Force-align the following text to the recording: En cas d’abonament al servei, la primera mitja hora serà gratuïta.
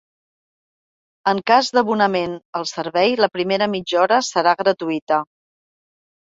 En 1.31 1.41
cas 1.51 1.69
d’abonament 1.77 2.33
al 2.61 2.65
servei, 2.71 3.13
la 3.25 3.29
primera 3.37 3.69
mitja 3.75 4.01
hora 4.07 4.19
serà 4.31 4.57
gratuïta. 4.65 5.21